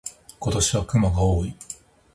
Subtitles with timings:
[0.39, 1.55] 今年は熊が多い。